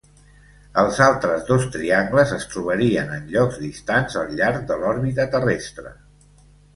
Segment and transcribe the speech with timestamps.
[0.83, 5.93] Els altres dos triangles es trobarien en llocs distants al llarg de l'òrbita terrestre.